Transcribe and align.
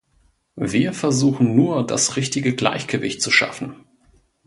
Wir 0.55 0.93
versuchen 0.93 1.55
nur, 1.55 1.85
das 1.85 2.15
richtige 2.15 2.55
Gleichgewicht 2.55 3.21
zu 3.21 3.29
schaffen. 3.29 3.85